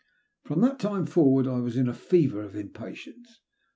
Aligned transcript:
From 0.41 0.61
that 0.61 0.79
time 0.79 1.05
forward 1.05 1.45
I 1.45 1.59
was 1.59 1.77
in 1.77 1.87
a 1.87 1.93
fever 1.93 2.41
of 2.41 2.55
impatience. 2.55 3.39